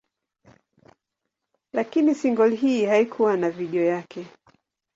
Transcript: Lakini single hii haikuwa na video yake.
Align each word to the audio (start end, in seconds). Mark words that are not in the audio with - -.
Lakini 1.73 2.15
single 2.15 2.55
hii 2.55 2.85
haikuwa 2.85 3.37
na 3.37 3.49
video 3.51 3.83
yake. 3.85 4.27